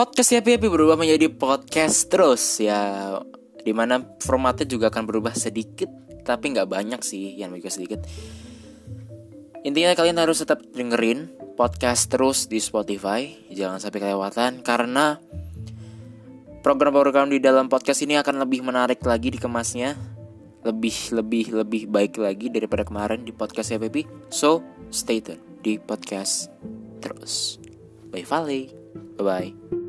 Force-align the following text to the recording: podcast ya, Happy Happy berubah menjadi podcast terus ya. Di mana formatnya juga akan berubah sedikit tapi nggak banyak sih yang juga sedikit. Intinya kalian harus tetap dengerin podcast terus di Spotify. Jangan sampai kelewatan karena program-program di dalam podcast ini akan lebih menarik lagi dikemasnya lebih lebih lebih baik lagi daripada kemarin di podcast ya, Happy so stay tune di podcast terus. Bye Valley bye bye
podcast 0.00 0.32
ya, 0.32 0.40
Happy 0.40 0.56
Happy 0.56 0.72
berubah 0.72 0.96
menjadi 0.96 1.28
podcast 1.28 2.08
terus 2.08 2.56
ya. 2.56 3.20
Di 3.60 3.76
mana 3.76 4.00
formatnya 4.24 4.64
juga 4.64 4.88
akan 4.88 5.04
berubah 5.04 5.36
sedikit 5.36 5.92
tapi 6.24 6.56
nggak 6.56 6.72
banyak 6.72 7.00
sih 7.04 7.36
yang 7.36 7.52
juga 7.52 7.68
sedikit. 7.68 8.00
Intinya 9.60 9.92
kalian 9.92 10.16
harus 10.16 10.40
tetap 10.40 10.64
dengerin 10.72 11.28
podcast 11.52 12.08
terus 12.08 12.48
di 12.48 12.64
Spotify. 12.64 13.28
Jangan 13.52 13.76
sampai 13.76 14.00
kelewatan 14.00 14.64
karena 14.64 15.20
program-program 16.64 17.28
di 17.28 17.36
dalam 17.36 17.68
podcast 17.68 18.00
ini 18.00 18.16
akan 18.16 18.40
lebih 18.40 18.64
menarik 18.64 19.04
lagi 19.04 19.36
dikemasnya 19.36 20.00
lebih 20.64 21.12
lebih 21.12 21.44
lebih 21.60 21.82
baik 21.92 22.16
lagi 22.16 22.48
daripada 22.48 22.88
kemarin 22.88 23.20
di 23.20 23.36
podcast 23.36 23.68
ya, 23.68 23.76
Happy 23.76 24.08
so 24.32 24.64
stay 24.88 25.20
tune 25.20 25.60
di 25.60 25.76
podcast 25.76 26.48
terus. 27.04 27.60
Bye 28.08 28.24
Valley 28.24 28.72
bye 29.20 29.28
bye 29.28 29.79